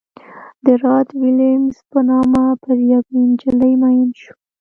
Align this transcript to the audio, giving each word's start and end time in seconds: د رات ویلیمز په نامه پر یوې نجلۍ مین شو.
د 0.65 0.65
رات 0.83 1.09
ویلیمز 1.21 1.77
په 1.91 1.99
نامه 2.09 2.43
پر 2.63 2.77
یوې 2.93 3.19
نجلۍ 3.29 3.73
مین 3.81 4.09
شو. 4.21 4.33